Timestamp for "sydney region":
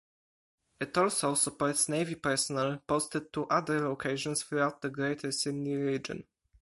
5.31-6.23